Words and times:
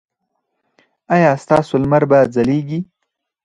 ایا 1.13 1.31
ستاسو 1.43 1.73
لمر 1.81 2.03
به 2.09 2.19
ځلیږي؟ 2.33 2.79